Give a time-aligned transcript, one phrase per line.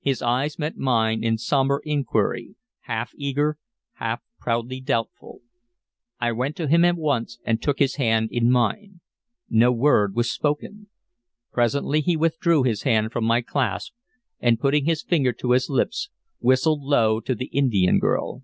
[0.00, 3.56] His eyes met mine in sombre inquiry, half eager,
[3.98, 5.42] half proudly doubtful.
[6.18, 8.98] I went to him at once, and took his hand in mine.
[9.48, 10.88] No word was spoken.
[11.52, 13.92] Presently he withdrew his hand from my clasp,
[14.40, 16.10] and, putting his finger to his lips,
[16.40, 18.42] whistled low to the Indian girl.